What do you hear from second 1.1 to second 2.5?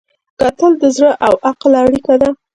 او عقل اړیکه ده